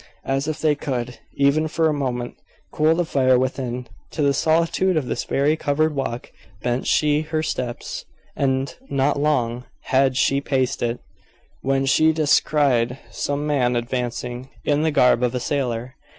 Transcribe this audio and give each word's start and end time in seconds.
As 0.25 0.47
if 0.47 0.59
they 0.59 0.73
could, 0.73 1.19
even 1.35 1.67
for 1.67 1.87
a 1.87 1.93
moment, 1.93 2.33
cool 2.71 2.95
the 2.95 3.05
fire 3.05 3.37
within! 3.37 3.85
To 4.13 4.23
the 4.23 4.33
solitude 4.33 4.97
of 4.97 5.05
this 5.05 5.25
very 5.25 5.55
covered 5.55 5.93
walk 5.93 6.31
bent 6.63 6.87
she 6.87 7.21
her 7.21 7.43
steps; 7.43 8.05
and, 8.35 8.75
not 8.89 9.19
long 9.19 9.65
had 9.81 10.17
she 10.17 10.41
paced 10.41 10.81
it, 10.81 11.01
when 11.61 11.85
she 11.85 12.13
descried 12.13 12.97
some 13.11 13.45
man 13.45 13.75
advancing, 13.75 14.49
in 14.65 14.81
the 14.81 14.89
garb 14.89 15.21
of 15.21 15.35
a 15.35 15.39
sailor. 15.39 15.93